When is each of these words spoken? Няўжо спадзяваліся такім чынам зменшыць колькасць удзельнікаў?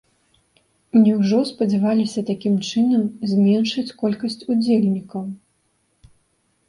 Няўжо 1.01 1.41
спадзяваліся 1.49 2.23
такім 2.31 2.55
чынам 2.69 3.03
зменшыць 3.35 3.87
колькасць 4.03 4.41
удзельнікаў? 4.55 5.23